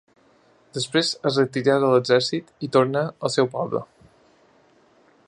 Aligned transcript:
Després 0.77 1.11
es 1.31 1.37
retirà 1.41 1.75
de 1.83 1.91
l'Exèrcit 1.91 2.49
i 2.69 2.73
tornà 2.79 3.07
al 3.29 3.35
seu 3.37 3.51
poble. 3.59 3.87